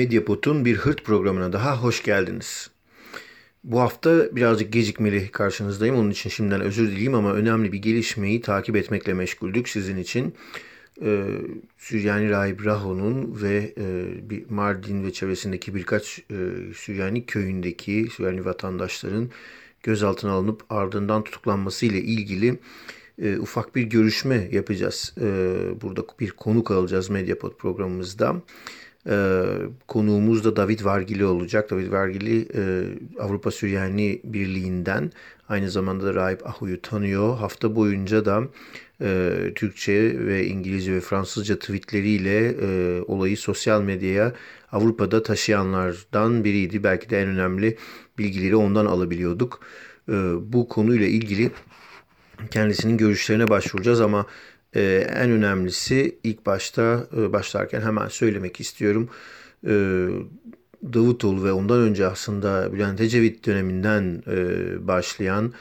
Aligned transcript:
Medyapod'un 0.00 0.64
bir 0.64 0.76
hırt 0.76 1.04
programına 1.04 1.52
daha 1.52 1.82
hoş 1.82 2.02
geldiniz. 2.02 2.70
Bu 3.64 3.80
hafta 3.80 4.36
birazcık 4.36 4.72
gecikmeli 4.72 5.30
karşınızdayım. 5.30 5.96
Onun 5.96 6.10
için 6.10 6.30
şimdiden 6.30 6.60
özür 6.60 6.90
dileyim 6.90 7.14
ama 7.14 7.32
önemli 7.32 7.72
bir 7.72 7.78
gelişmeyi 7.78 8.40
takip 8.40 8.76
etmekle 8.76 9.14
meşguldük 9.14 9.68
sizin 9.68 9.96
için. 9.96 10.34
Ee, 11.02 11.24
Süryani 11.78 12.30
Rahip 12.30 12.66
Raho'nun 12.66 13.42
ve 13.42 13.74
e, 13.78 14.30
bir 14.30 14.50
Mardin 14.50 15.04
ve 15.04 15.12
çevresindeki 15.12 15.74
birkaç 15.74 16.18
e, 16.18 16.36
Süryani 16.74 17.26
köyündeki 17.26 18.08
Süryani 18.16 18.44
vatandaşların 18.44 19.30
gözaltına 19.82 20.32
alınıp 20.32 20.64
ardından 20.70 21.24
tutuklanması 21.24 21.86
ile 21.86 22.00
ilgili 22.00 22.58
e, 23.22 23.38
ufak 23.38 23.76
bir 23.76 23.82
görüşme 23.82 24.48
yapacağız. 24.52 25.14
E, 25.20 25.26
burada 25.82 26.04
bir 26.20 26.30
konuk 26.30 26.70
alacağız 26.70 27.10
Medyapod 27.10 27.56
programımızda. 27.56 28.42
E, 29.08 29.44
konuğumuz 29.88 30.44
da 30.44 30.56
David 30.56 30.84
Vargili 30.84 31.24
olacak. 31.24 31.70
David 31.70 31.92
Vargili 31.92 32.48
e, 32.54 32.84
Avrupa 33.20 33.50
Süryani 33.50 34.20
Birliği'nden 34.24 35.12
aynı 35.48 35.70
zamanda 35.70 36.06
da 36.06 36.14
Rahip 36.14 36.46
Ahu'yu 36.46 36.82
tanıyor. 36.82 37.36
Hafta 37.36 37.76
boyunca 37.76 38.24
da 38.24 38.42
e, 39.02 39.32
Türkçe 39.54 40.26
ve 40.26 40.46
İngilizce 40.46 40.92
ve 40.92 41.00
Fransızca 41.00 41.58
tweetleriyle 41.58 42.48
e, 42.48 43.00
olayı 43.02 43.36
sosyal 43.36 43.82
medyaya 43.82 44.32
Avrupa'da 44.72 45.22
taşıyanlardan 45.22 46.44
biriydi. 46.44 46.84
Belki 46.84 47.10
de 47.10 47.22
en 47.22 47.28
önemli 47.28 47.76
bilgileri 48.18 48.56
ondan 48.56 48.86
alabiliyorduk. 48.86 49.60
E, 50.08 50.12
bu 50.52 50.68
konuyla 50.68 51.06
ilgili 51.06 51.50
kendisinin 52.50 52.96
görüşlerine 52.96 53.48
başvuracağız 53.48 54.00
ama 54.00 54.26
e, 54.74 55.06
en 55.16 55.30
önemlisi 55.30 56.18
ilk 56.24 56.46
başta 56.46 57.06
e, 57.16 57.32
başlarken 57.32 57.80
hemen 57.80 58.08
söylemek 58.08 58.60
istiyorum. 58.60 59.08
E, 59.66 59.72
Davutoğlu 60.92 61.44
ve 61.44 61.52
ondan 61.52 61.78
önce 61.78 62.06
aslında 62.06 62.72
Bülent 62.72 63.00
Ecevit 63.00 63.46
döneminden 63.46 64.22
e, 64.26 64.86
başlayan 64.86 65.52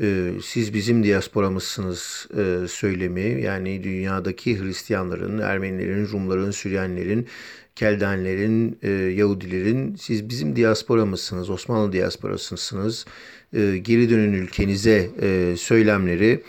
e, 0.00 0.30
siz 0.42 0.74
bizim 0.74 1.04
diasporamızsınız 1.04 2.28
e, 2.36 2.68
söylemi 2.68 3.42
yani 3.42 3.84
dünyadaki 3.84 4.60
Hristiyanların, 4.60 5.38
Ermenilerin, 5.38 6.08
Rumların, 6.08 6.50
Süryanilerin, 6.50 7.26
Keldenlerin, 7.76 8.78
e, 8.82 8.90
Yahudilerin 8.90 9.96
siz 9.96 10.28
bizim 10.28 10.56
diasporamızsınız, 10.56 11.50
Osmanlı 11.50 11.92
diasporasısınız, 11.92 13.06
e, 13.52 13.78
geri 13.78 14.10
dönün 14.10 14.32
ülkenize 14.32 15.10
e, 15.22 15.54
söylemleri 15.56 16.42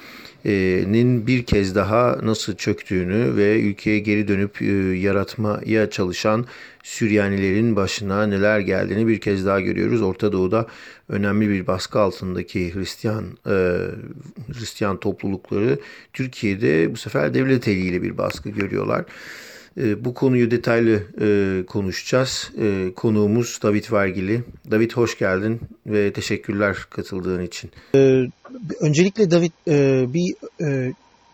nin 0.45 1.27
bir 1.27 1.45
kez 1.45 1.75
daha 1.75 2.17
nasıl 2.23 2.55
çöktüğünü 2.55 3.35
ve 3.35 3.61
ülkeye 3.61 3.99
geri 3.99 4.27
dönüp 4.27 4.61
yaratmaya 5.01 5.89
çalışan 5.89 6.45
Süryanilerin 6.83 7.75
başına 7.75 8.27
neler 8.27 8.59
geldiğini 8.59 9.07
bir 9.07 9.19
kez 9.19 9.45
daha 9.45 9.59
görüyoruz. 9.59 10.01
Orta 10.01 10.31
Doğu'da 10.31 10.67
önemli 11.09 11.49
bir 11.49 11.67
baskı 11.67 11.99
altındaki 11.99 12.75
Hristiyan 12.75 13.25
Hristiyan 14.53 14.99
toplulukları 14.99 15.79
Türkiye'de 16.13 16.91
bu 16.93 16.97
sefer 16.97 17.33
devlet 17.33 17.67
eliyle 17.67 18.01
bir 18.01 18.17
baskı 18.17 18.49
görüyorlar. 18.49 19.05
Bu 19.79 20.13
konuyu 20.13 20.51
detaylı 20.51 21.03
konuşacağız. 21.65 22.51
Konuğumuz 22.95 23.59
David 23.63 23.91
Vergili. 23.91 24.43
David 24.71 24.91
hoş 24.91 25.17
geldin 25.17 25.59
ve 25.85 26.13
teşekkürler 26.13 26.77
katıldığın 26.89 27.43
için. 27.43 27.71
Öncelikle 28.81 29.31
David 29.31 29.51
bir 30.13 30.35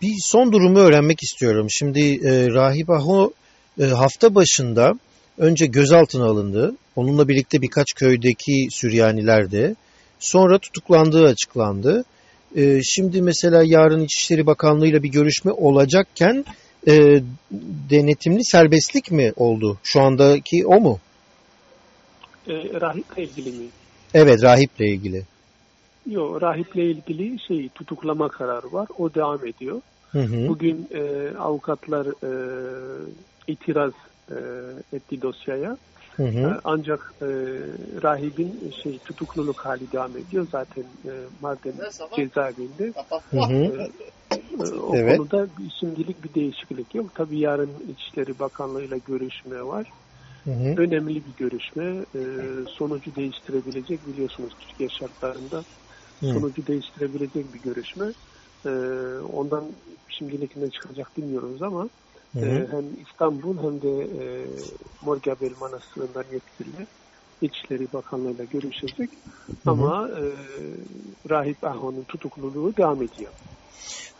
bir 0.02 0.14
son 0.20 0.52
durumu 0.52 0.80
öğrenmek 0.80 1.23
istiyorum. 1.23 1.68
Şimdi 1.70 2.23
Rahip 2.54 2.90
Aho 2.90 3.34
hafta 3.80 4.36
başında 4.36 4.94
önce 5.38 5.66
gözaltına 5.66 6.26
alındı. 6.26 6.76
Onunla 6.95 7.28
birlikte 7.28 7.61
birkaç 7.61 7.94
köydeki 7.94 8.67
Süryaniler 8.72 9.52
de. 9.52 9.76
Sonra 10.20 10.60
tutuklandığı 10.60 11.26
açıklandı. 11.26 12.05
Şimdi 12.84 13.22
mesela 13.22 13.64
yarın 13.66 14.02
İçişleri 14.02 14.45
Bakanlığı 14.45 14.88
ile 14.88 15.04
bir 15.04 15.10
görüşme 15.10 15.52
olacakken 15.52 16.45
e, 16.88 17.20
denetimli 17.90 18.44
serbestlik 18.44 19.12
mi 19.12 19.32
oldu? 19.36 19.78
Şu 19.84 20.02
andaki 20.02 20.66
o 20.66 20.80
mu? 20.80 20.98
E, 22.48 22.54
rahiple 22.82 23.23
ilgili 23.23 23.60
mi? 23.60 23.70
Evet 24.14 24.44
rahiple 24.44 24.86
ilgili. 24.86 25.23
Yok 26.06 26.42
rahiple 26.42 26.84
ilgili 26.84 27.40
şey 27.48 27.70
tutuklama 27.70 28.30
kararı 28.30 28.73
var. 28.73 28.88
O 28.98 29.14
devam 29.14 29.48
ediyor. 29.48 29.82
Hı 30.12 30.20
hı. 30.20 30.48
Bugün 30.48 30.88
e, 30.92 31.32
avukatlar 31.38 32.08
e, 32.08 32.32
itiraz 33.48 33.94
e, 34.32 34.36
etti 34.98 35.22
dosyaya. 35.22 35.78
Hı 36.16 36.23
hı. 36.23 36.40
E, 36.40 36.60
ancak 36.64 37.14
e, 37.22 37.26
rahibin 38.04 38.73
şey 38.84 39.00
tutukluluk 39.00 39.66
hali 39.66 39.92
devam 39.92 40.17
ediyor. 40.17 40.48
Zaten 40.52 40.84
e, 40.84 41.12
Mardin 41.42 41.76
cezaevinde. 42.16 42.94
Hı 43.32 43.40
hı. 43.40 43.64
E, 43.64 44.14
o 44.82 44.96
evet. 44.96 45.18
konuda 45.18 45.50
şimdilik 45.80 46.23
bir 46.23 46.34
değişiklik 46.34 46.96
yok. 46.96 47.16
Tabii 47.16 47.40
yarın 47.40 47.80
İçişleri 47.90 48.40
Bakanlığı 48.40 48.84
ile 48.84 49.00
görüşme 49.00 49.64
var. 49.64 49.92
Hı 50.44 50.52
hı. 50.52 50.76
Önemli 50.78 51.26
bir 51.26 51.36
görüşme. 51.36 52.06
E, 52.16 52.22
sonucu 52.78 53.16
değiştirebilecek 53.16 54.08
biliyorsunuz 54.08 54.54
Türkiye 54.60 54.90
şartlarında 54.90 55.64
hı. 56.22 56.28
sonucu 56.28 56.68
değiştirebilecek 56.68 57.54
bir 57.54 57.60
görüşme. 57.60 58.14
E, 58.66 58.70
ondan 59.20 59.72
şimdilik 60.08 60.56
ne 60.56 60.70
çıkacak 60.70 61.17
bilmiyoruz 61.17 61.62
ama 61.62 61.90
hı 62.34 62.40
hı. 62.40 62.46
E, 62.46 62.67
hem 62.72 63.02
İstanbul 63.02 63.58
hem 63.64 63.82
de 63.82 64.23
e, 64.23 64.48
Morgabel 65.02 65.54
Manastırı'ndan 65.60 66.26
yetkili 66.34 66.88
İçişleri 67.42 67.94
Bakanlığı 67.94 68.32
ile 68.32 68.46
görüşecek. 68.46 69.10
Hı 69.66 69.72
hı. 69.72 69.72
Ama 69.72 70.10
e, 70.10 70.23
Rahip 71.30 71.64
Aho'nun 71.64 72.04
tutukluluğu 72.04 72.78
devam 72.78 73.02
ediyor. 73.02 73.34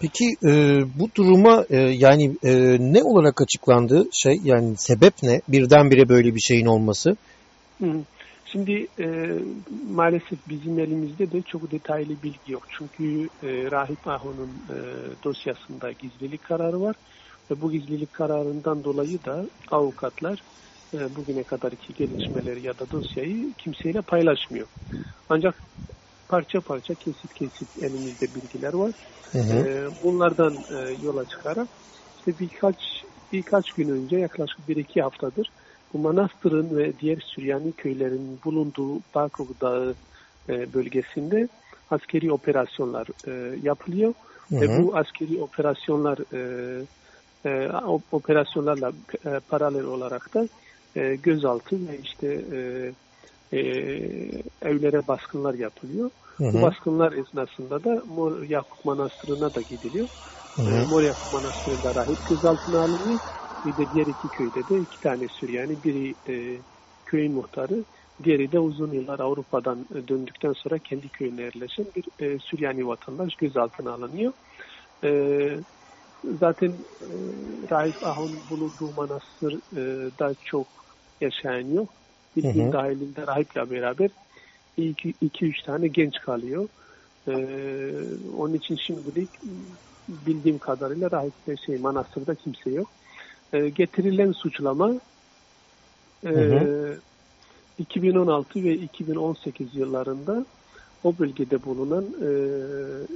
Peki 0.01 0.25
e, 0.43 0.81
bu 0.99 1.09
duruma 1.17 1.63
e, 1.69 1.77
yani 1.77 2.23
e, 2.43 2.51
ne 2.79 3.03
olarak 3.03 3.41
açıklandı 3.41 4.03
şey 4.23 4.33
yani 4.43 4.73
sebep 4.77 5.13
ne 5.23 5.41
birdenbire 5.47 6.09
böyle 6.09 6.35
bir 6.35 6.39
şeyin 6.39 6.66
olması? 6.66 7.16
Şimdi 8.51 8.88
e, 8.99 9.05
maalesef 9.89 10.39
bizim 10.47 10.79
elimizde 10.79 11.31
de 11.31 11.41
çok 11.41 11.71
detaylı 11.71 12.21
bilgi 12.23 12.51
yok. 12.51 12.63
Çünkü 12.77 13.29
e, 13.43 13.71
Rahip 13.71 14.07
Aho'nun 14.07 14.49
e, 14.49 14.77
dosyasında 15.23 15.91
gizlilik 15.91 16.43
kararı 16.43 16.81
var 16.81 16.95
ve 17.51 17.61
bu 17.61 17.72
gizlilik 17.72 18.13
kararından 18.13 18.83
dolayı 18.83 19.23
da 19.25 19.45
avukatlar 19.72 20.39
e, 20.93 21.16
bugüne 21.16 21.43
kadarki 21.43 21.93
gelişmeleri 21.93 22.66
ya 22.66 22.79
da 22.79 22.91
dosyayı 22.91 23.53
kimseyle 23.57 24.01
paylaşmıyor. 24.01 24.67
Ancak 25.29 25.55
parça 26.30 26.62
parça 26.62 26.96
kesit 26.96 27.34
kesit 27.34 27.78
elimizde 27.78 28.36
bilgiler 28.36 28.74
var. 28.74 28.91
Hı 29.31 29.40
hı. 29.40 29.53
E, 29.53 29.90
bunlardan 30.03 30.63
e, 30.69 30.96
yola 31.02 31.25
çıkarak 31.25 31.69
işte 32.18 32.40
birkaç 32.40 32.75
birkaç 33.31 33.72
gün 33.72 33.90
önce 33.90 34.18
yaklaşık 34.18 34.68
bir 34.68 34.75
iki 34.75 35.02
haftadır 35.02 35.50
bu 35.94 36.00
manastırın 36.00 36.78
ve 36.78 37.00
diğer 37.00 37.19
Süryani 37.35 37.74
köylerin 37.74 38.40
bulunduğu 38.46 39.00
Bakov 39.16 39.47
Dağı 39.62 39.96
e, 40.50 40.74
bölgesinde 40.74 41.47
askeri 41.90 42.31
operasyonlar 42.31 43.08
e, 43.28 43.59
yapılıyor. 43.62 44.14
Hı 44.50 44.56
hı. 44.56 44.62
Ve 44.62 44.84
bu 44.84 44.97
askeri 44.97 45.41
operasyonlar 45.41 46.18
e, 46.34 46.88
e, 47.46 47.69
operasyonlarla 48.12 48.91
e, 49.25 49.40
paralel 49.40 49.84
olarak 49.84 50.34
da 50.34 50.47
e, 50.96 51.16
gözaltı 51.16 51.88
ve 51.88 52.00
işte 52.00 52.28
e, 52.28 52.59
e, 53.55 53.59
evlere 54.61 55.07
baskınlar 55.07 55.53
yapılıyor. 55.53 56.09
Hı 56.38 56.43
hı. 56.43 56.53
Bu 56.53 56.61
baskınlar 56.61 57.13
esnasında 57.13 57.83
da 57.83 58.01
Mor 58.05 58.43
Yakup 58.43 58.85
Manastırı'na 58.85 59.55
da 59.55 59.61
gidiliyor. 59.61 60.07
Hı 60.55 60.61
hı. 60.61 60.69
E, 60.69 60.85
Mor 60.85 61.02
Yakup 61.02 61.31
Manastırı'nda 61.31 61.96
rahip 61.96 62.25
gözaltına 62.25 62.79
alınıyor. 62.79 63.19
Bir 63.66 63.78
de 63.78 63.91
diğer 63.91 64.07
iki 64.07 64.29
köyde 64.29 64.67
de 64.67 64.79
iki 64.79 64.99
tane 64.99 65.28
Süryani, 65.28 65.84
biri 65.84 66.16
e, 66.29 66.61
köyün 67.05 67.34
muhtarı, 67.34 67.85
diğeri 68.23 68.52
de 68.52 68.59
uzun 68.59 68.91
yıllar 68.91 69.19
Avrupa'dan 69.19 69.85
döndükten 70.08 70.53
sonra 70.53 70.79
kendi 70.79 71.09
köyüne 71.09 71.41
yerleşen 71.41 71.85
bir 71.96 72.25
e, 72.25 72.40
Süryani 72.40 72.87
vatandaş 72.87 73.35
gözaltına 73.35 73.91
alınıyor. 73.93 74.34
E, 75.03 75.09
zaten 76.23 76.72
e, 77.01 77.08
Rahip 77.72 78.03
Ahon 78.03 78.49
bulunduğu 78.49 78.93
manastırda 78.93 80.31
e, 80.31 80.35
çok 80.46 80.67
yaşayan 81.22 81.67
yok 81.67 82.04
bildiğim 82.35 82.72
dahilinde 82.72 83.28
rahiple 83.28 83.70
beraber 83.70 84.09
2-3 84.78 85.66
tane 85.66 85.87
genç 85.87 86.20
kalıyor. 86.20 86.70
Ee, 87.28 87.34
onun 88.37 88.53
için 88.53 88.76
şimdilik 88.76 89.29
bildiğim 90.08 90.59
kadarıyla 90.59 91.11
rahip 91.11 91.34
şey 91.66 91.78
manastırda 91.78 92.35
kimse 92.35 92.70
yok. 92.70 92.91
Ee, 93.53 93.70
getirilen 93.70 94.32
suçlama 94.32 94.99
e, 96.26 96.29
hı 96.29 96.40
hı. 96.40 97.02
2016 97.78 98.64
ve 98.64 98.73
2018 98.73 99.76
yıllarında 99.76 100.46
o 101.03 101.17
bölgede 101.17 101.64
bulunan 101.64 102.14
e, 102.22 102.26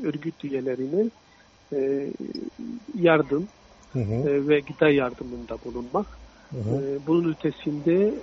örgüt 0.07 0.43
üyelerine 0.43 1.09
e, 1.73 2.11
yardım 2.93 3.49
hı 3.89 3.99
hı. 3.99 4.29
E, 4.29 4.47
ve 4.47 4.59
gıda 4.59 4.89
yardımında 4.89 5.61
bulunmak 5.61 6.19
Hı. 6.53 6.99
Bunun 7.07 7.31
ötesinde 7.31 8.21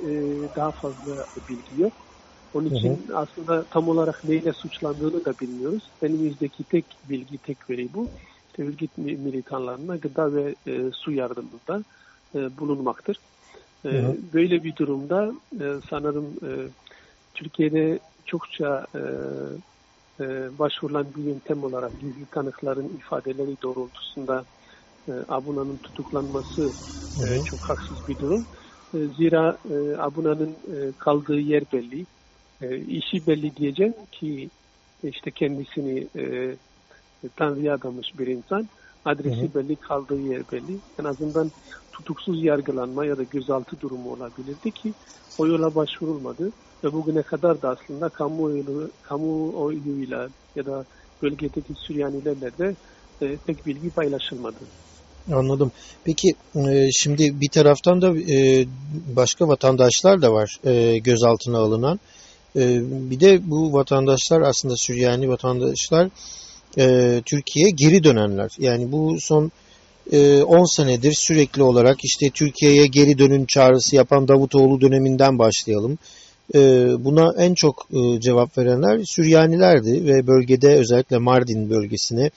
daha 0.56 0.72
fazla 0.72 1.26
bilgi 1.48 1.80
yok. 1.80 2.06
Onun 2.52 2.66
için 2.66 3.08
hı 3.08 3.12
hı. 3.12 3.18
aslında 3.18 3.64
tam 3.70 3.88
olarak 3.88 4.24
neyle 4.24 4.52
suçlandığını 4.52 5.24
da 5.24 5.38
bilmiyoruz. 5.38 5.90
Elimizdeki 6.02 6.64
tek 6.64 6.86
bilgi, 7.04 7.38
tek 7.38 7.70
veri 7.70 7.94
bu. 7.94 8.08
İşte 8.46 8.62
örgüt 8.64 8.98
militanlarına 8.98 9.96
gıda 9.96 10.34
ve 10.34 10.54
e, 10.66 10.90
su 10.92 11.12
yardımında 11.12 11.84
e, 12.34 12.58
bulunmaktır. 12.58 13.16
E, 13.84 13.88
hı 13.88 13.98
hı. 13.98 14.32
Böyle 14.32 14.64
bir 14.64 14.76
durumda 14.76 15.32
e, 15.60 15.80
sanırım 15.90 16.36
e, 16.44 16.70
Türkiye'de 17.34 17.98
çokça 18.24 18.86
e, 18.94 19.00
e, 20.24 20.58
başvurulan 20.58 21.14
bir 21.14 21.22
yöntem 21.22 21.64
olarak 21.64 21.98
gizli 22.00 22.26
tanıkların 22.26 22.88
ifadeleri 22.88 23.62
doğrultusunda 23.62 24.46
e, 25.08 25.12
Abuna'nın 25.28 25.76
tutuklanması 25.78 26.72
e, 27.20 27.44
çok 27.44 27.60
haksız 27.60 27.98
bir 28.08 28.18
durum. 28.18 28.46
E, 28.94 28.98
zira 28.98 29.58
e, 29.70 29.96
Abuna'nın 29.98 30.50
e, 30.50 30.92
kaldığı 30.98 31.40
yer 31.40 31.64
belli 31.72 32.06
e, 32.60 32.76
işi 32.78 33.26
belli 33.26 33.56
diyeceğim 33.56 33.94
ki 34.12 34.50
işte 35.02 35.30
kendisini 35.30 36.08
e, 36.16 36.56
Tanrı'ya 37.36 37.74
adamış 37.74 38.08
bir 38.18 38.26
insan. 38.26 38.68
Adresi 39.04 39.42
hı 39.42 39.46
hı. 39.46 39.54
belli, 39.54 39.76
kaldığı 39.76 40.20
yer 40.20 40.50
belli. 40.52 40.80
En 40.98 41.04
azından 41.04 41.52
tutuksuz 41.92 42.44
yargılanma 42.44 43.06
ya 43.06 43.18
da 43.18 43.22
gözaltı 43.22 43.80
durumu 43.80 44.12
olabilirdi 44.12 44.72
ki 44.72 44.94
o 45.38 45.46
yola 45.46 45.74
başvurulmadı. 45.74 46.52
Ve 46.84 46.92
bugüne 46.92 47.22
kadar 47.22 47.62
da 47.62 47.70
aslında 47.70 48.08
kamuoyu, 48.10 48.92
kamuoyuyla 49.02 50.28
ya 50.54 50.66
da 50.66 50.86
bölgedeki 51.22 51.74
Süryanilerle 51.74 52.58
de 52.58 52.76
e, 53.20 53.38
pek 53.38 53.66
bilgi 53.66 53.90
paylaşılmadı. 53.90 54.70
Anladım. 55.32 55.72
Peki 56.04 56.34
e, 56.54 56.88
şimdi 56.92 57.40
bir 57.40 57.48
taraftan 57.48 58.02
da 58.02 58.18
e, 58.32 58.66
başka 59.16 59.48
vatandaşlar 59.48 60.22
da 60.22 60.32
var 60.32 60.56
e, 60.64 60.98
gözaltına 60.98 61.58
alınan. 61.58 62.00
Bir 63.10 63.20
de 63.20 63.50
bu 63.50 63.72
vatandaşlar 63.72 64.40
aslında 64.40 64.76
Süryani 64.76 65.28
vatandaşlar 65.28 66.08
Türkiye'ye 67.24 67.70
geri 67.70 68.04
dönenler. 68.04 68.50
Yani 68.58 68.92
bu 68.92 69.16
son 69.20 69.52
10 70.12 70.12
e, 70.12 70.44
senedir 70.66 71.12
sürekli 71.12 71.62
olarak 71.62 71.98
işte 72.02 72.30
Türkiye'ye 72.30 72.86
geri 72.86 73.18
dönün 73.18 73.44
çağrısı 73.44 73.96
yapan 73.96 74.28
Davutoğlu 74.28 74.80
döneminden 74.80 75.38
başlayalım. 75.38 75.98
Buna 77.04 77.32
en 77.38 77.54
çok 77.54 77.88
cevap 78.18 78.58
verenler 78.58 79.04
Süryanilerdi 79.04 80.04
ve 80.04 80.26
bölgede 80.26 80.76
özellikle 80.76 81.18
Mardin 81.18 81.70
bölgesine 81.70 82.30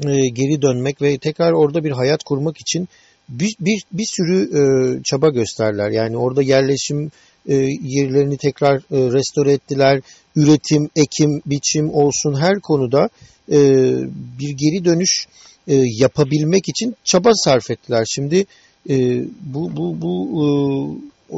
geri 0.00 0.62
dönmek 0.62 1.02
ve 1.02 1.18
tekrar 1.18 1.52
orada 1.52 1.84
bir 1.84 1.90
hayat 1.90 2.24
kurmak 2.24 2.56
için 2.60 2.88
bir, 3.28 3.56
bir, 3.60 3.82
bir 3.92 4.06
sürü 4.06 4.50
çaba 5.04 5.28
gösterler. 5.28 5.90
Yani 5.90 6.16
orada 6.16 6.42
yerleşim 6.42 7.10
e, 7.48 7.54
yerlerini 7.82 8.36
tekrar 8.36 8.76
e, 8.76 9.12
restore 9.12 9.52
ettiler. 9.52 10.00
Üretim, 10.36 10.88
ekim, 10.96 11.42
biçim 11.46 11.90
olsun 11.90 12.40
her 12.40 12.60
konuda 12.60 13.08
e, 13.52 13.58
bir 14.38 14.50
geri 14.50 14.84
dönüş 14.84 15.26
e, 15.68 15.74
yapabilmek 15.74 16.68
için 16.68 16.96
çaba 17.04 17.30
sarf 17.34 17.70
ettiler. 17.70 18.04
Şimdi 18.14 18.46
e, 18.90 19.24
bu 19.40 19.76
bu 19.76 20.02
bu 20.02 20.98
e, 21.30 21.36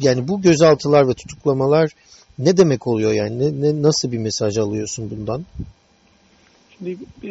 yani 0.00 0.28
bu 0.28 0.42
gözaltılar 0.42 1.08
ve 1.08 1.14
tutuklamalar 1.14 1.90
ne 2.38 2.56
demek 2.56 2.86
oluyor 2.86 3.12
yani 3.12 3.38
ne, 3.38 3.62
ne 3.62 3.82
nasıl 3.82 4.12
bir 4.12 4.18
mesaj 4.18 4.58
alıyorsun 4.58 5.10
bundan? 5.10 5.44
Şimdi 6.76 6.98
e, 7.24 7.30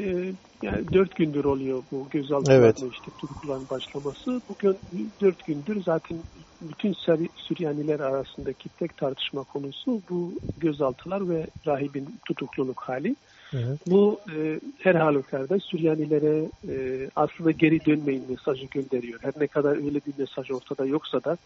yani 0.63 0.93
dört 0.93 1.15
gündür 1.15 1.45
oluyor 1.45 1.83
bu 1.91 2.09
gözaltılarla 2.09 2.65
evet. 2.65 2.77
işte 2.91 3.11
tutukların 3.17 3.69
başlaması. 3.69 4.41
Bugün 4.49 4.77
dört 5.21 5.45
gündür 5.45 5.83
zaten 5.83 6.17
bütün 6.61 6.93
Süryaniler 7.35 7.99
arasındaki 7.99 8.69
tek 8.69 8.97
tartışma 8.97 9.43
konusu 9.43 10.01
bu 10.09 10.33
gözaltılar 10.57 11.29
ve 11.29 11.47
rahibin 11.67 12.19
tutukluluk 12.27 12.81
hali. 12.81 13.15
Hı. 13.51 13.77
Bu 13.87 14.19
e, 14.35 14.59
her 14.79 14.95
halükarda 14.95 15.59
Süryanilere 15.59 16.45
e, 16.69 17.09
aslında 17.15 17.51
geri 17.51 17.85
dönmeyin 17.85 18.23
mesajı 18.29 18.65
gönderiyor. 18.65 19.19
Her 19.23 19.33
ne 19.39 19.47
kadar 19.47 19.75
öyle 19.75 20.01
bir 20.07 20.13
mesaj 20.17 20.51
ortada 20.51 20.85
yoksa 20.85 21.23
da 21.23 21.37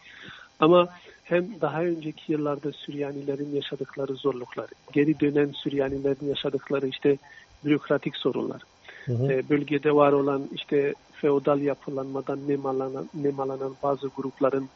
ama 0.60 0.90
hem 1.24 1.62
daha 1.62 1.84
önceki 1.84 2.32
yıllarda 2.32 2.72
Süryanilerin 2.72 3.56
yaşadıkları 3.56 4.16
zorluklar, 4.16 4.70
geri 4.94 5.20
dönen 5.20 5.52
Süryanilerin 5.64 6.28
yaşadıkları 6.28 6.88
işte 6.88 7.18
bürokratik 7.64 8.16
sorunlar, 8.18 8.62
hı 9.06 9.14
hı. 9.14 9.32
E, 9.32 9.50
bölgede 9.50 9.96
var 9.96 10.12
olan 10.12 10.50
işte 10.52 10.96
feodal 11.12 11.62
yapılanmadan 11.62 12.48
nemalanan, 12.48 13.10
nemalanan 13.14 13.78
bazı 13.84 14.08
grupların 14.08 14.70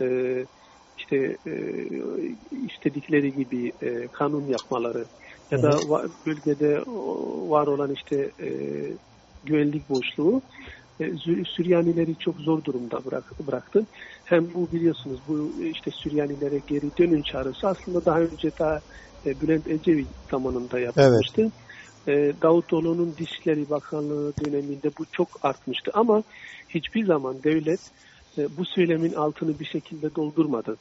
e, 0.00 0.46
işte 0.96 1.38
e, 1.46 1.86
istedikleri 2.50 3.32
gibi 3.32 3.72
e, 3.82 4.08
kanun 4.08 4.48
yapmaları 4.48 5.06
ya 5.50 5.62
da 5.62 5.88
va, 5.88 6.08
bölgede 6.26 6.82
var 7.50 7.66
olan 7.66 7.92
işte 7.92 8.32
e, 8.40 8.48
güvenlik 9.44 9.88
boşluğu 9.88 10.42
e, 11.00 11.16
Süryanileri 11.44 12.18
çok 12.18 12.40
zor 12.40 12.64
durumda 12.64 13.04
bırak, 13.04 13.32
bıraktı. 13.46 13.86
Hem 14.24 14.54
bu 14.54 14.72
biliyorsunuz 14.72 15.28
bu 15.28 15.52
işte 15.62 15.90
Süryanilere 15.90 16.58
geri 16.58 16.96
dönün 16.96 17.22
çağrısı 17.22 17.68
aslında 17.68 18.04
daha 18.04 18.20
önce 18.20 18.52
daha 18.58 18.80
e, 19.26 19.40
Bülent 19.40 19.66
Ecevit 19.66 20.10
zamanında 20.30 20.80
yapılmıştı. 20.80 21.42
Evet. 21.42 21.52
E, 22.08 22.32
Davutoğlu'nun 22.42 23.16
Dışişleri 23.16 23.70
Bakanlığı 23.70 24.34
döneminde 24.44 24.90
bu 24.98 25.04
çok 25.12 25.28
artmıştı 25.42 25.90
ama 25.94 26.22
hiçbir 26.68 27.06
zaman 27.06 27.42
devlet 27.42 27.80
e, 28.38 28.56
bu 28.56 28.64
söylemin 28.64 29.12
altını 29.12 29.58
bir 29.58 29.64
şekilde 29.64 30.14
doldurmadı. 30.14 30.78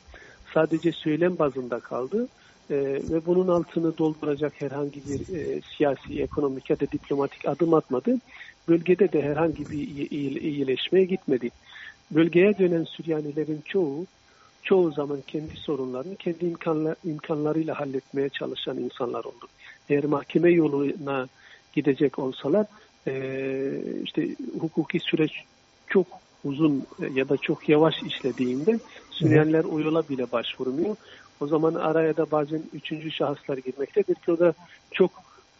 Sadece 0.53 0.91
söylem 0.91 1.37
bazında 1.39 1.79
kaldı 1.79 2.27
e, 2.69 2.75
ve 2.83 3.25
bunun 3.25 3.47
altını 3.47 3.97
dolduracak 3.97 4.53
herhangi 4.61 5.07
bir 5.07 5.25
siyasi, 5.77 6.21
ekonomik 6.21 6.69
ya 6.69 6.79
da 6.79 6.91
diplomatik 6.91 7.45
adım 7.45 7.73
atmadı. 7.73 8.19
Bölgede 8.67 9.11
de 9.11 9.21
herhangi 9.21 9.69
bir 9.69 10.11
iyileşmeye 10.41 11.05
gitmedi. 11.05 11.49
Bölgeye 12.11 12.57
dönen 12.57 12.83
Süryanilerin 12.83 13.61
çoğu 13.65 14.07
çoğu 14.65 14.91
zaman 14.91 15.21
kendi 15.21 15.53
sorunlarını 15.55 16.15
kendi 16.15 16.45
imkanlar, 16.45 16.95
imkanlarıyla 17.03 17.79
halletmeye 17.79 18.29
çalışan 18.29 18.77
insanlar 18.77 19.23
oldu. 19.23 19.47
Eğer 19.89 20.05
mahkeme 20.05 20.51
yoluna 20.51 21.27
gidecek 21.73 22.19
olsalar 22.19 22.65
e, 23.07 23.13
işte 24.03 24.35
hukuki 24.59 24.99
süreç 24.99 25.31
çok 25.87 26.07
uzun 26.43 26.85
ya 27.11 27.29
da 27.29 27.37
çok 27.37 27.69
yavaş 27.69 27.95
işlediğinde 28.03 28.79
Süryaniler 29.11 29.63
o 29.63 29.79
yola 29.79 30.09
bile 30.09 30.31
başvurmuyor. 30.31 30.95
O 31.39 31.47
zaman 31.47 31.73
araya 31.73 32.17
da 32.17 32.31
bazen 32.31 32.63
üçüncü 32.73 33.11
şahıslar 33.11 33.57
girmektedir 33.57 34.15
ki 34.15 34.31
o 34.31 34.39
da 34.39 34.53
çok 34.93 35.11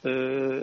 e, 0.06 0.12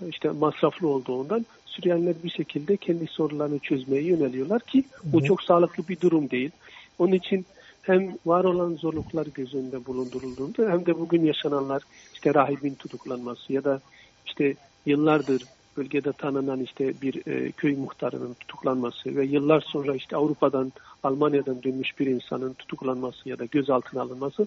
işte 0.08 0.30
masraflı 0.30 0.88
olduğundan 0.88 1.46
Süryaniler 1.66 2.22
bir 2.22 2.30
şekilde 2.30 2.76
kendi 2.76 3.06
sorularını 3.06 3.58
çözmeye 3.58 4.02
yöneliyorlar 4.02 4.60
ki 4.60 4.84
bu 5.04 5.24
çok 5.24 5.42
sağlıklı 5.42 5.88
bir 5.88 6.00
durum 6.00 6.30
değil. 6.30 6.50
Onun 6.98 7.12
için 7.12 7.46
hem 7.82 8.16
var 8.26 8.44
olan 8.44 8.74
zorluklar 8.74 9.26
göz 9.26 9.54
önünde 9.54 9.86
bulundurulduğunda 9.86 10.70
hem 10.70 10.86
de 10.86 10.98
bugün 10.98 11.24
yaşananlar 11.24 11.82
işte 12.14 12.34
rahibin 12.34 12.74
tutuklanması 12.74 13.52
ya 13.52 13.64
da 13.64 13.80
işte 14.26 14.56
yıllardır 14.86 15.46
bölgede 15.76 16.12
tanınan 16.12 16.60
işte 16.60 17.00
bir 17.00 17.26
e, 17.26 17.52
köy 17.52 17.76
muhtarının 17.76 18.34
tutuklanması 18.34 19.16
ve 19.16 19.24
yıllar 19.26 19.60
sonra 19.66 19.94
işte 19.96 20.16
Avrupa'dan, 20.16 20.72
Almanya'dan 21.02 21.62
dönmüş 21.62 21.98
bir 21.98 22.06
insanın 22.06 22.54
tutuklanması 22.54 23.28
ya 23.28 23.38
da 23.38 23.44
gözaltına 23.44 24.02
alınması 24.02 24.46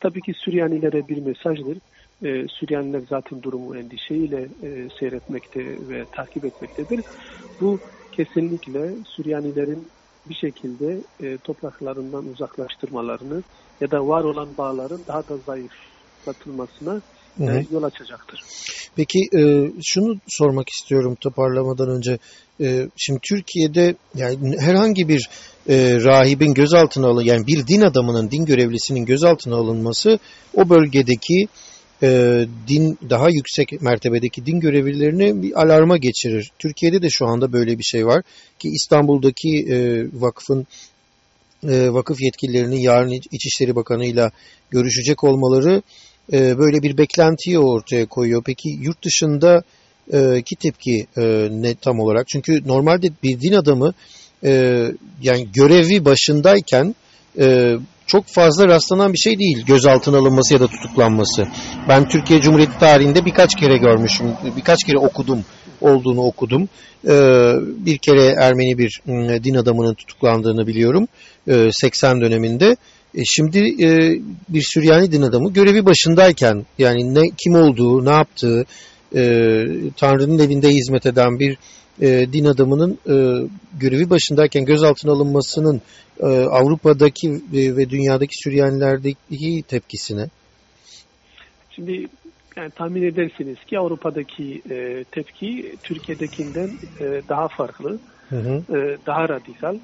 tabii 0.00 0.22
ki 0.22 0.32
Süryanilere 0.34 1.08
bir 1.08 1.18
mesajdır. 1.18 1.78
E, 2.24 2.46
Süryaniler 2.48 3.02
zaten 3.08 3.42
durumu 3.42 3.76
endişeyle 3.76 4.48
e, 4.62 4.88
seyretmekte 4.98 5.88
ve 5.88 6.06
takip 6.12 6.44
etmektedir. 6.44 7.04
Bu 7.60 7.80
kesinlikle 8.12 8.94
Süryanilerin 9.04 9.90
bir 10.30 10.34
şekilde 10.34 11.00
e, 11.22 11.38
topraklarından 11.38 12.26
uzaklaştırmalarını 12.26 13.42
ya 13.80 13.90
da 13.90 14.08
var 14.08 14.24
olan 14.24 14.48
bağların 14.58 15.00
daha 15.08 15.28
da 15.28 15.36
zayıflatılmasına 15.46 17.00
e, 17.40 17.66
yol 17.72 17.82
açacaktır. 17.82 18.40
Peki 18.96 19.18
e, 19.38 19.72
şunu 19.82 20.16
sormak 20.28 20.68
istiyorum 20.68 21.16
toparlamadan 21.20 21.88
önce. 21.88 22.18
E, 22.60 22.88
şimdi 22.96 23.20
Türkiye'de 23.28 23.94
yani 24.14 24.60
herhangi 24.60 25.08
bir 25.08 25.28
e, 25.68 25.98
rahibin 26.04 26.54
gözaltına 26.54 27.06
alın 27.06 27.24
yani 27.24 27.46
bir 27.46 27.66
din 27.66 27.80
adamının, 27.80 28.30
din 28.30 28.44
görevlisinin 28.44 29.04
gözaltına 29.04 29.56
alınması 29.56 30.18
o 30.54 30.68
bölgedeki 30.68 31.48
e, 32.02 32.44
din 32.68 32.98
daha 33.10 33.30
yüksek 33.30 33.82
mertebedeki 33.82 34.46
din 34.46 34.60
görevlilerini 34.60 35.42
bir 35.42 35.62
alarma 35.62 35.96
geçirir. 35.96 36.50
Türkiye'de 36.58 37.02
de 37.02 37.10
şu 37.10 37.26
anda 37.26 37.52
böyle 37.52 37.78
bir 37.78 37.84
şey 37.84 38.06
var 38.06 38.22
ki 38.58 38.68
İstanbul'daki 38.68 39.66
e, 39.70 40.06
vakfın 40.12 40.66
e, 41.68 41.92
vakıf 41.92 42.20
yetkililerinin 42.20 42.76
yarın 42.76 43.20
İçişleri 43.32 43.76
Bakanı 43.76 44.06
ile 44.06 44.30
görüşecek 44.70 45.24
olmaları 45.24 45.82
e, 46.32 46.58
böyle 46.58 46.82
bir 46.82 46.98
beklentiyi 46.98 47.58
ortaya 47.58 48.06
koyuyor. 48.06 48.42
Peki 48.46 48.68
yurt 48.68 49.04
dışında 49.04 49.62
e, 50.12 50.42
ki 50.42 50.56
tepki 50.56 51.06
e, 51.16 51.48
ne 51.50 51.74
tam 51.74 52.00
olarak? 52.00 52.28
Çünkü 52.28 52.62
normalde 52.66 53.08
bir 53.22 53.40
din 53.40 53.52
adamı 53.52 53.94
e, 54.44 54.82
yani 55.22 55.48
görevi 55.52 56.04
başındayken 56.04 56.94
e, 57.40 57.74
çok 58.06 58.26
fazla 58.26 58.68
rastlanan 58.68 59.12
bir 59.12 59.18
şey 59.18 59.38
değil 59.38 59.64
gözaltına 59.66 60.16
alınması 60.16 60.54
ya 60.54 60.60
da 60.60 60.66
tutuklanması. 60.66 61.46
Ben 61.88 62.08
Türkiye 62.08 62.40
Cumhuriyeti 62.40 62.78
tarihinde 62.78 63.24
birkaç 63.24 63.54
kere 63.54 63.76
görmüşüm, 63.76 64.26
birkaç 64.56 64.84
kere 64.84 64.98
okudum 64.98 65.44
olduğunu 65.80 66.20
okudum. 66.20 66.68
Ee, 67.08 67.52
bir 67.86 67.98
kere 67.98 68.34
Ermeni 68.40 68.78
bir 68.78 69.00
din 69.44 69.54
adamının 69.54 69.94
tutuklandığını 69.94 70.66
biliyorum 70.66 71.08
80 71.70 72.20
döneminde. 72.20 72.76
E, 73.14 73.24
şimdi 73.24 73.58
e, 73.58 74.20
bir 74.48 74.62
Süryani 74.62 75.12
din 75.12 75.22
adamı 75.22 75.52
görevi 75.52 75.86
başındayken 75.86 76.66
yani 76.78 77.14
ne 77.14 77.22
kim 77.44 77.54
olduğu, 77.54 78.04
ne 78.04 78.10
yaptığı, 78.10 78.64
e, 79.16 79.22
Tanrı'nın 79.96 80.38
evinde 80.38 80.68
hizmet 80.68 81.06
eden 81.06 81.38
bir 81.38 81.58
din 82.00 82.44
adamının 82.44 82.98
görevi 83.80 84.10
başındayken 84.10 84.64
gözaltına 84.64 85.12
alınmasının 85.12 85.80
Avrupa'daki 86.50 87.40
ve 87.52 87.90
dünyadaki 87.90 88.34
Süryanilerdeki 88.42 89.62
tepkisine? 89.68 90.26
Şimdi 91.70 92.06
yani 92.56 92.70
tahmin 92.70 93.02
edersiniz 93.02 93.64
ki 93.64 93.78
Avrupa'daki 93.78 94.62
e, 94.70 95.04
tepki 95.04 95.76
Türkiye'dekinden 95.82 96.70
e, 97.00 97.22
daha 97.28 97.48
farklı, 97.48 97.98
hı 98.28 98.36
hı. 98.36 98.78
E, 98.78 98.96
daha 99.06 99.28
radikal 99.28 99.78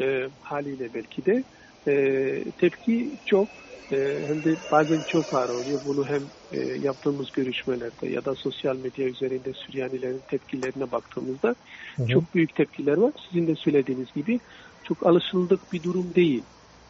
e, 0.00 0.28
haliyle 0.42 0.88
belki 0.94 1.26
de. 1.26 1.44
E, 1.88 2.52
tepki 2.58 3.16
çok 3.26 3.48
e, 3.92 3.96
hem 4.28 4.44
de 4.44 4.56
bazen 4.70 5.02
çok 5.02 5.34
ağır 5.34 5.48
oluyor. 5.48 5.80
Bunu 5.84 6.06
hem 6.06 6.30
e, 6.52 6.58
yaptığımız 6.58 7.30
görüşmelerde 7.32 8.08
ya 8.08 8.24
da 8.24 8.34
sosyal 8.34 8.76
medya 8.76 9.08
üzerinde 9.08 9.52
Süryanilerin 9.54 10.22
tepkilerine 10.30 10.90
baktığımızda 10.90 11.54
hı 11.96 12.02
hı. 12.02 12.06
çok 12.06 12.34
büyük 12.34 12.54
tepkiler 12.54 12.96
var. 12.96 13.12
Sizin 13.28 13.46
de 13.46 13.54
söylediğiniz 13.54 14.12
gibi 14.12 14.40
çok 14.82 15.06
alışıldık 15.06 15.72
bir 15.72 15.82
durum 15.82 16.14
değil. 16.14 16.44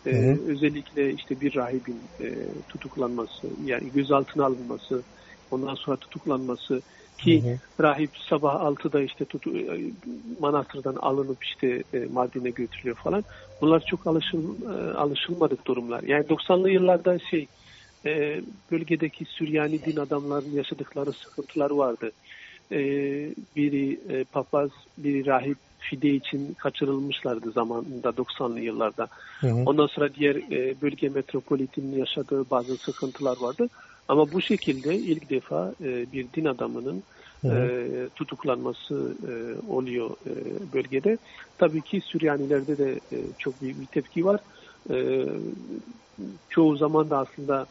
Hı 0.06 0.10
hı. 0.10 0.50
özellikle 0.50 1.12
işte 1.12 1.40
bir 1.40 1.54
rahibin 1.54 2.10
e, 2.20 2.26
tutuklanması, 2.68 3.50
yani 3.58 3.92
gözaltına 3.92 4.44
alınması, 4.44 5.04
ondan 5.50 5.74
sonra 5.74 5.96
tutuklanması 5.96 6.82
ki 7.18 7.42
hı 7.42 7.48
hı. 7.48 7.58
rahip 7.80 8.10
sabah 8.30 8.54
6'da 8.54 9.00
işte 9.00 9.24
tutu, 9.24 9.58
e, 9.58 9.92
manastırdan 10.40 10.96
alınıp 10.96 11.44
işte 11.44 11.82
e, 11.92 11.98
Mardin'e 11.98 12.50
götürülüyor 12.50 12.96
falan. 12.96 13.24
Bunlar 13.60 13.80
çok 13.80 14.06
alışıl, 14.06 14.62
e, 14.62 14.94
alışılmadık 14.94 15.66
durumlar. 15.66 16.02
Yani 16.02 16.24
90'lı 16.24 16.70
yıllarda 16.70 17.18
şey 17.18 17.48
e, 18.06 18.42
bölgedeki 18.70 19.24
Süryani 19.24 19.84
din 19.84 19.96
adamlarının 19.96 20.56
yaşadıkları 20.56 21.12
sıkıntılar 21.12 21.70
vardı. 21.70 22.12
E, 22.72 22.78
biri 23.56 24.00
e, 24.08 24.24
papaz, 24.24 24.70
biri 24.98 25.26
rahip 25.26 25.58
fide 25.78 26.08
için 26.08 26.54
kaçırılmışlardı 26.54 27.50
zamanında 27.50 28.08
90'lı 28.08 28.60
yıllarda. 28.60 29.08
Hı 29.40 29.46
hı. 29.46 29.62
Ondan 29.66 29.86
sonra 29.86 30.14
diğer 30.14 30.36
e, 30.36 30.80
bölge 30.80 31.08
metropolitinin 31.08 31.96
yaşadığı 31.96 32.50
bazı 32.50 32.76
sıkıntılar 32.76 33.36
vardı. 33.36 33.68
Ama 34.08 34.32
bu 34.32 34.40
şekilde 34.42 34.96
ilk 34.98 35.30
defa 35.30 35.74
e, 35.80 36.12
bir 36.12 36.32
din 36.32 36.44
adamının 36.44 37.04
e, 37.44 38.10
tutuklanması 38.14 39.18
e, 39.28 39.32
oluyor 39.66 40.16
e, 40.26 40.72
bölgede. 40.72 41.18
Tabii 41.58 41.82
ki 41.82 42.00
Süryanilerde 42.04 42.78
de 42.78 43.00
e, 43.12 43.16
çok 43.38 43.60
büyük 43.60 43.80
bir 43.80 43.86
tepki 43.86 44.24
var. 44.24 44.40
E, 44.90 45.26
çoğu 46.48 46.76
zaman 46.76 47.10
da 47.10 47.18
aslında 47.18 47.66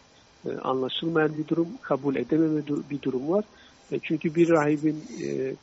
e, 0.46 0.50
anlaşılmayan 0.52 1.38
bir 1.38 1.48
durum, 1.48 1.78
kabul 1.78 2.16
edememe 2.16 2.66
bir 2.68 3.02
durum 3.02 3.30
var. 3.30 3.46
E, 3.92 4.00
çünkü 4.00 4.36
bir 4.36 4.50
rahibin 4.50 5.08
e, 5.24 5.58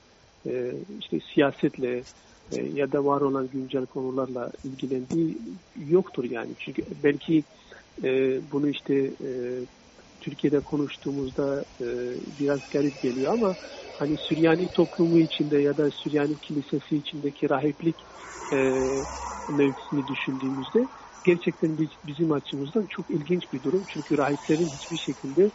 e, 0.51 0.75
işte 0.99 1.19
siyasetle 1.35 2.05
e, 2.53 2.63
ya 2.63 2.93
da 2.93 3.05
var 3.05 3.21
olan 3.21 3.49
güncel 3.49 3.87
konularla 3.87 4.53
ilgilendiği 4.63 5.39
yoktur 5.77 6.25
yani. 6.25 6.55
Çünkü 6.59 6.83
belki 7.03 7.45
e, 8.05 8.41
bunu 8.51 8.69
işte 8.71 8.95
e, 9.25 9.29
Türkiye'de 10.25 10.61
konuştuğumuzda 10.61 11.65
e, 11.81 11.87
biraz 12.39 12.61
garip 12.71 13.01
geliyor 13.01 13.33
ama 13.33 13.57
hani 13.97 14.17
Süryani 14.19 14.69
toplumu 14.69 15.19
içinde 15.19 15.59
ya 15.59 15.77
da 15.77 15.91
Süryani 15.91 16.39
kilisesi 16.41 16.97
içindeki 16.97 17.51
rahiplik 17.51 18.07
e, 18.53 18.57
mevkisini 19.49 20.09
düşündüğümüzde 20.09 20.89
gerçekten 21.25 21.79
bizim 22.05 22.33
açımızdan 22.33 22.87
çok 22.87 23.11
ilginç 23.11 23.53
bir 23.53 23.63
durum. 23.63 23.85
Çünkü 23.89 24.19
rahiplerin 24.19 24.71
hiçbir 24.71 24.99
şekilde 24.99 25.51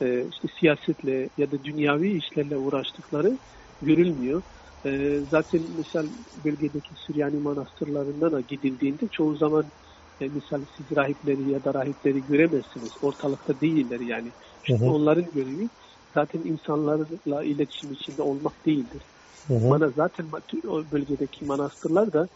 e, 0.00 0.28
işte 0.28 0.48
siyasetle 0.60 1.30
ya 1.36 1.50
da 1.50 1.64
dünyavi 1.64 2.16
işlerle 2.16 2.56
uğraştıkları 2.56 3.38
görülmüyor. 3.82 4.42
E, 4.86 5.20
zaten 5.30 5.62
misal 5.62 6.06
bölgedeki 6.44 6.94
Süryani 6.94 7.38
manastırlarından 7.38 8.32
da 8.32 8.40
gidildiğinde 8.40 9.08
çoğu 9.08 9.36
zaman 9.36 9.72
e, 10.20 10.28
misal 10.28 10.64
siz 10.76 10.96
rahipleri 10.96 11.50
ya 11.50 11.64
da 11.64 11.74
rahipleri 11.74 12.26
göremezsiniz. 12.26 12.92
Ortalıkta 13.02 13.60
değiller 13.60 14.00
yani. 14.00 14.32
Çünkü 14.62 14.84
hı 14.84 14.86
hı. 14.86 14.90
onların 14.90 15.30
görevi 15.32 15.70
zaten 16.14 16.40
insanlarla 16.44 17.44
iletişim 17.44 17.92
içinde 17.92 18.22
olmak 18.22 18.66
değildir. 18.66 19.02
Hı 19.48 19.54
hı. 19.54 19.70
Bana 19.70 19.90
zaten 19.90 20.26
o 20.68 20.90
bölgedeki 20.90 21.44
manastırlar 21.44 22.12
da 22.12 22.28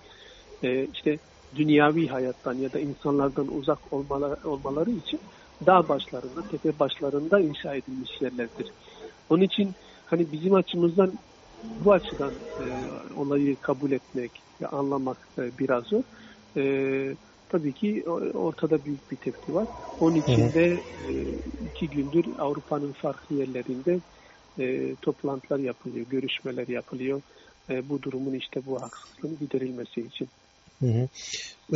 e, 0.63 0.87
işte 0.87 1.19
dünyavi 1.55 2.07
hayattan 2.07 2.55
ya 2.55 2.73
da 2.73 2.81
insanlardan 2.81 3.49
uzak 3.57 3.93
olmaları, 3.93 4.49
olmaları 4.49 4.91
için 4.91 5.21
dağ 5.67 5.89
başlarında, 5.89 6.49
tepe 6.51 6.79
başlarında 6.79 7.41
inşa 7.41 7.75
edilmiş 7.75 8.11
yerlerdir. 8.21 8.71
Onun 9.29 9.43
için 9.43 9.75
hani 10.05 10.33
bizim 10.33 10.55
açımızdan 10.55 11.19
bu 11.81 11.93
açıdan 11.93 12.33
e, 12.61 12.65
olayı 13.15 13.57
kabul 13.61 13.93
etmek 13.93 14.33
ve 14.61 14.67
anlamak 14.67 15.29
e, 15.39 15.59
biraz 15.59 15.85
zor. 15.85 16.03
E, 16.57 16.63
tabii 17.49 17.73
ki 17.73 18.05
ortada 18.35 18.85
büyük 18.85 19.11
bir 19.11 19.17
tepki 19.17 19.55
var. 19.55 19.69
Onun 20.01 20.15
için 20.15 20.53
de 20.55 20.83
e, 21.09 21.11
iki 21.65 21.91
gündür 21.91 22.25
Avrupa'nın 22.39 22.93
farklı 22.93 23.35
yerlerinde 23.35 24.01
e, 24.59 24.97
toplantılar 25.03 25.59
yapılıyor, 25.59 26.07
görüşmeler 26.07 26.69
yapılıyor. 26.69 27.23
E, 27.71 27.89
bu 27.89 28.03
durumun 28.03 28.35
işte 28.35 28.67
bu 28.67 28.83
haksızlığın 28.83 29.39
giderilmesi 29.39 30.01
için. 30.01 30.29
Hı 30.81 30.87
hı. 30.87 31.09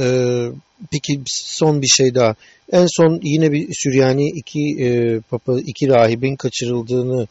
Ee, 0.01 0.49
peki 0.91 1.23
son 1.27 1.83
bir 1.83 1.87
şey 1.87 2.15
daha. 2.15 2.35
En 2.73 2.87
son 2.97 3.21
yine 3.23 3.53
bir 3.53 3.69
Süryani 3.73 4.29
iki 4.29 4.85
e, 4.85 5.21
papa 5.21 5.61
iki 5.61 5.89
rahibin 5.89 6.37
kaçırıldığını 6.37 7.27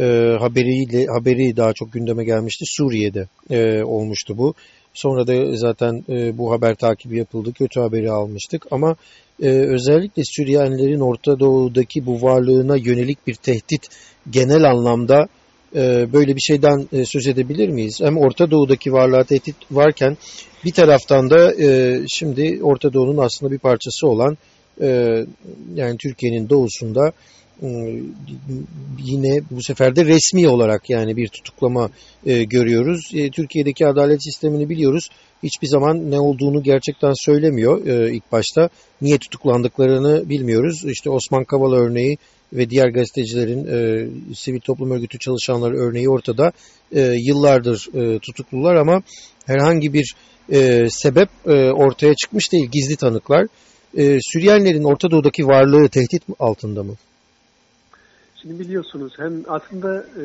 e, 0.00 0.04
haberiyle 0.40 1.06
haberi 1.06 1.56
daha 1.56 1.72
çok 1.72 1.92
gündeme 1.92 2.24
gelmişti. 2.24 2.64
Suriye'de 2.66 3.28
e, 3.50 3.82
olmuştu 3.84 4.38
bu. 4.38 4.54
Sonra 4.96 5.26
da 5.26 5.56
zaten 5.56 6.04
e, 6.08 6.38
bu 6.38 6.52
haber 6.52 6.74
takibi 6.74 7.18
yapıldı. 7.18 7.52
Kötü 7.52 7.80
haberi 7.80 8.10
almıştık. 8.10 8.66
Ama 8.70 8.96
e, 9.42 9.48
özellikle 9.48 10.22
Süryanilerin 10.24 11.00
Orta 11.00 11.40
Doğu'daki 11.40 12.06
bu 12.06 12.22
varlığına 12.22 12.76
yönelik 12.76 13.26
bir 13.26 13.34
tehdit 13.34 13.88
genel 14.30 14.64
anlamda 14.64 15.26
e, 15.74 16.12
böyle 16.12 16.36
bir 16.36 16.40
şeyden 16.40 16.88
e, 16.92 17.04
söz 17.04 17.26
edebilir 17.26 17.68
miyiz? 17.68 18.00
Hem 18.02 18.18
Orta 18.18 18.50
Doğu'daki 18.50 18.92
varlığa 18.92 19.24
tehdit 19.24 19.56
varken 19.70 20.16
bir 20.64 20.72
taraftan 20.72 21.30
da 21.30 21.54
e, 21.62 22.00
şimdi 22.08 22.60
Orta 22.62 22.92
Doğu'nun 22.92 23.18
aslında 23.18 23.52
bir 23.52 23.58
parçası 23.58 24.08
olan 24.08 24.36
e, 24.80 25.20
yani 25.74 25.96
Türkiye'nin 25.98 26.48
doğusunda 26.48 27.08
e, 27.08 27.12
yine 28.98 29.40
bu 29.50 29.62
sefer 29.62 29.96
de 29.96 30.04
resmi 30.04 30.48
olarak 30.48 30.90
yani 30.90 31.16
bir 31.16 31.28
tutuklama 31.28 31.90
e, 32.26 32.44
görüyoruz. 32.44 33.10
E, 33.14 33.30
Türkiye'deki 33.30 33.86
adalet 33.86 34.24
sistemini 34.24 34.68
biliyoruz. 34.68 35.08
Hiçbir 35.42 35.66
zaman 35.66 36.10
ne 36.10 36.20
olduğunu 36.20 36.62
gerçekten 36.62 37.12
söylemiyor 37.14 37.86
e, 37.86 38.14
ilk 38.14 38.32
başta. 38.32 38.68
Niye 39.02 39.18
tutuklandıklarını 39.18 40.28
bilmiyoruz. 40.28 40.84
İşte 40.84 41.10
Osman 41.10 41.44
Kavala 41.44 41.76
örneği 41.76 42.18
ve 42.52 42.70
diğer 42.70 42.88
gazetecilerin, 42.88 43.66
e, 43.66 44.08
sivil 44.34 44.60
toplum 44.60 44.90
örgütü 44.90 45.18
çalışanları 45.18 45.76
örneği 45.76 46.08
ortada. 46.08 46.52
E, 46.92 47.00
yıllardır 47.00 47.88
e, 47.94 48.18
tutuklular 48.18 48.74
ama 48.74 49.02
herhangi 49.46 49.92
bir 49.92 50.14
e, 50.52 50.86
sebep 50.90 51.28
e, 51.46 51.72
ortaya 51.72 52.14
çıkmış 52.14 52.52
değil. 52.52 52.68
Gizli 52.72 52.96
tanıklar. 52.96 53.46
E, 53.96 54.18
Süryanilerin 54.32 54.84
Orta 54.84 55.10
Doğu'daki 55.10 55.46
varlığı 55.46 55.88
tehdit 55.88 56.22
altında 56.38 56.82
mı? 56.82 56.94
Şimdi 58.46 58.58
biliyorsunuz 58.58 59.12
hem 59.18 59.42
aslında 59.46 59.98
e, 59.98 60.22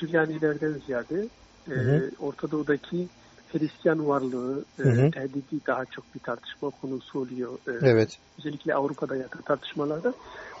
Süryanilerden 0.00 0.78
ziyade 0.86 1.28
e, 1.68 1.70
hı 1.70 1.80
hı. 1.80 2.10
Orta 2.18 2.50
Doğu'daki 2.50 3.08
Hristiyan 3.46 4.06
varlığı, 4.06 4.64
e, 4.78 4.82
hı 4.82 4.88
hı. 4.88 5.10
tehdidi 5.10 5.66
daha 5.66 5.86
çok 5.86 6.14
bir 6.14 6.20
tartışma 6.20 6.70
konusu 6.70 7.18
oluyor. 7.18 7.58
E, 7.68 7.86
evet. 7.86 8.18
Özellikle 8.38 8.74
Avrupa'da 8.74 9.16
yakın 9.16 9.42
tartışmalarda. 9.42 10.14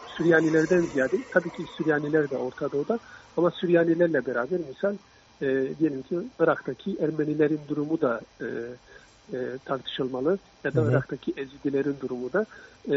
Süryanilerden 0.06 0.86
ziyade, 0.86 1.16
tabii 1.30 1.50
ki 1.50 1.64
Süryaniler 1.76 2.30
de 2.30 2.36
Orta 2.36 2.72
Doğu'da 2.72 2.98
ama 3.36 3.50
Süryanilerle 3.50 4.26
beraber 4.26 4.60
misal 4.60 4.96
e, 5.40 5.78
diyelim 5.78 6.02
ki 6.02 6.18
Irak'taki 6.40 6.96
Ermenilerin 7.00 7.68
durumu 7.68 8.00
da 8.00 8.20
e, 8.42 8.46
e, 9.32 9.58
tartışılmalı 9.64 10.38
ya 10.64 10.74
da. 10.74 10.90
Irak'taki 10.90 11.32
Ezidilerin 11.36 12.00
durumu 12.00 12.32
da 12.32 12.46
e, 12.88 12.96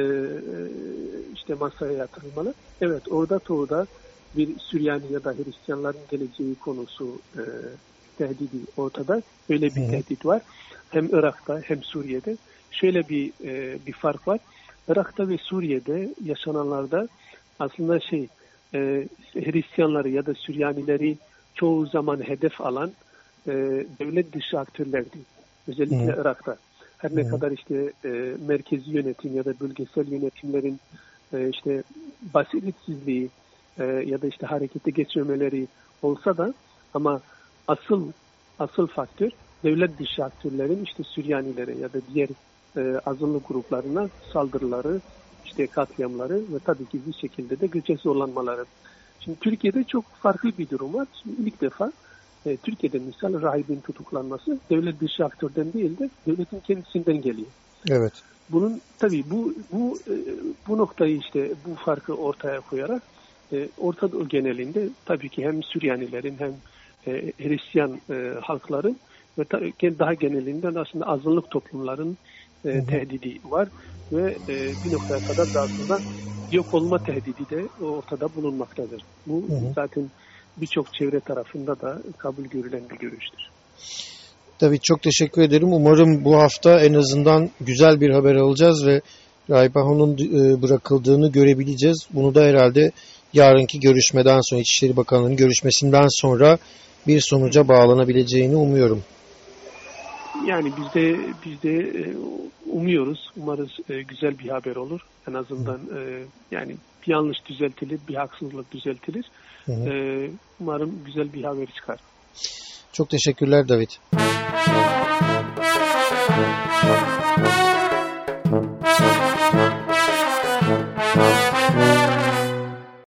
işte 1.33 1.53
masaya 1.53 1.91
yatırılmalı. 1.91 2.53
Evet 2.81 3.03
orada 3.09 3.39
doğuda 3.49 3.87
bir 4.35 4.59
Süryani 4.59 5.13
ya 5.13 5.23
da 5.23 5.33
Hristiyanların 5.33 6.07
geleceği 6.09 6.55
konusu 6.55 7.21
e, 7.35 7.41
tehdidi 8.17 8.65
ortada. 8.75 9.21
Öyle 9.49 9.75
bir 9.75 9.87
Hı. 9.87 9.91
tehdit 9.91 10.25
var. 10.25 10.41
Hem 10.89 11.05
Irak'ta 11.05 11.61
hem 11.63 11.83
Suriye'de. 11.83 12.37
Şöyle 12.71 13.09
bir 13.09 13.33
e, 13.43 13.85
bir 13.85 13.93
fark 13.93 14.27
var. 14.27 14.39
Irak'ta 14.87 15.29
ve 15.29 15.37
Suriye'de 15.37 16.15
yaşananlarda 16.21 17.07
aslında 17.59 17.99
şey 17.99 18.29
e, 18.73 19.07
Hristiyanları 19.33 20.09
ya 20.09 20.25
da 20.25 20.33
Süryanileri 20.33 21.17
çoğu 21.55 21.85
zaman 21.87 22.27
hedef 22.27 22.61
alan 22.61 22.93
e, 23.47 23.51
devlet 23.99 24.33
dışı 24.33 24.59
aktörlerdi. 24.59 25.25
Özellikle 25.67 26.13
Hı. 26.13 26.21
Irak'ta. 26.21 26.57
Her 26.97 27.15
ne 27.15 27.23
Hı. 27.23 27.29
kadar 27.29 27.51
işte 27.51 27.93
e, 28.05 28.09
merkezi 28.39 28.91
yönetim 28.91 29.35
ya 29.35 29.45
da 29.45 29.59
bölgesel 29.59 30.07
yönetimlerin 30.11 30.79
e, 31.33 31.49
işte 31.49 31.83
basiretsizliği 32.21 33.31
e, 33.77 33.83
ya 33.85 34.21
da 34.21 34.27
işte 34.27 34.45
harekete 34.47 34.91
geçirmeleri 34.91 35.67
olsa 36.01 36.37
da 36.37 36.53
ama 36.93 37.21
asıl 37.67 38.11
asıl 38.57 38.87
faktör 38.87 39.29
devlet 39.63 39.99
dışı 39.99 40.23
aktörlerin 40.23 40.83
işte 40.83 41.03
Süryanilere 41.03 41.77
ya 41.77 41.93
da 41.93 42.07
diğer 42.07 42.29
e, 42.77 42.99
azınlık 43.05 43.47
gruplarına 43.47 44.09
saldırıları, 44.33 45.01
işte 45.45 45.67
katliamları 45.67 46.53
ve 46.53 46.59
tabii 46.65 46.87
ki 46.87 47.05
bir 47.05 47.13
şekilde 47.13 47.59
de 47.59 47.67
göçe 47.67 47.95
zorlanmaları. 47.97 48.65
Şimdi 49.19 49.39
Türkiye'de 49.39 49.83
çok 49.83 50.05
farklı 50.21 50.57
bir 50.57 50.69
durum 50.69 50.93
var. 50.93 51.07
Şimdi 51.23 51.41
ilk 51.41 51.61
defa 51.61 51.91
e, 52.45 52.57
Türkiye'de 52.57 52.99
misal 52.99 53.41
rahibin 53.41 53.81
tutuklanması 53.81 54.59
devlet 54.71 54.99
dışı 54.99 55.25
aktörden 55.25 55.73
değil 55.73 55.97
de 55.97 56.09
devletin 56.27 56.59
kendisinden 56.59 57.21
geliyor. 57.21 57.51
Evet. 57.89 58.13
Bunun 58.49 58.81
tabii 58.99 59.31
bu 59.31 59.53
bu 59.71 59.99
e, 60.07 60.13
bu 60.67 60.77
noktayı 60.77 61.17
işte 61.17 61.53
bu 61.65 61.75
farkı 61.75 62.13
ortaya 62.13 62.61
koyarak 62.61 63.03
e, 63.53 63.69
Orta 63.77 64.11
Doğu 64.11 64.27
genelinde 64.27 64.89
tabii 65.05 65.29
ki 65.29 65.45
hem 65.45 65.63
Süryanilerin 65.63 66.37
hem 66.37 66.61
e, 67.07 67.33
Hristiyan 67.37 68.01
e, 68.09 68.39
halkların 68.41 68.99
ve 69.37 69.45
ta, 69.45 69.59
daha 69.99 70.13
genelinden 70.13 70.75
aslında 70.75 71.05
azınlık 71.05 71.49
toplumların 71.49 72.17
e, 72.65 72.85
tehdidi 72.85 73.39
var 73.43 73.69
ve 74.11 74.31
e, 74.49 74.75
bir 74.83 74.91
noktaya 74.91 75.19
kadar 75.19 75.53
da 75.53 75.61
aslında 75.61 76.03
yok 76.51 76.73
olma 76.73 77.03
tehdidi 77.03 77.49
de 77.49 77.69
ortada 77.79 78.35
bulunmaktadır. 78.35 79.01
Bu 79.25 79.49
hı 79.49 79.53
hı. 79.53 79.73
zaten 79.75 80.11
birçok 80.57 80.93
çevre 80.93 81.19
tarafında 81.19 81.81
da 81.81 82.01
kabul 82.17 82.43
görülen 82.43 82.89
bir 82.89 82.97
görüştür. 82.97 83.49
Tabii 84.59 84.79
çok 84.79 85.01
teşekkür 85.01 85.41
ederim. 85.41 85.73
Umarım 85.73 86.25
bu 86.25 86.35
hafta 86.35 86.79
en 86.79 86.93
azından 86.93 87.49
güzel 87.61 88.01
bir 88.01 88.09
haber 88.09 88.35
alacağız 88.35 88.85
ve 88.85 89.01
Raybaho'nun 89.49 90.13
e, 90.13 90.61
bırakıldığını 90.61 91.31
görebileceğiz. 91.31 92.07
Bunu 92.13 92.35
da 92.35 92.43
herhalde 92.43 92.91
yarınki 93.33 93.79
görüşmeden 93.79 94.39
sonra 94.41 94.61
İçişleri 94.61 94.97
Bakanlığı'nın 94.97 95.35
görüşmesinden 95.35 96.07
sonra 96.21 96.57
bir 97.07 97.21
sonuca 97.21 97.67
bağlanabileceğini 97.67 98.55
umuyorum. 98.55 99.03
Yani 100.47 100.71
biz 100.77 100.93
de 100.93 101.19
biz 101.45 101.63
de 101.63 101.79
e, 101.79 102.13
umuyoruz. 102.71 103.29
Umarız 103.37 103.71
e, 103.89 104.01
güzel 104.01 104.39
bir 104.39 104.49
haber 104.49 104.75
olur. 104.75 105.01
En 105.29 105.33
azından 105.33 105.79
yani 106.51 106.75
yanlış 107.07 107.37
düzeltilir, 107.45 107.99
bir 108.07 108.15
haksızlık 108.15 108.71
düzeltilir. 108.71 109.25
Hı 109.65 109.71
hı. 109.73 110.29
Umarım 110.59 111.03
güzel 111.05 111.33
bir 111.33 111.43
haber 111.43 111.65
çıkar. 111.65 111.99
Çok 112.93 113.09
teşekkürler 113.09 113.67
David. 113.67 113.89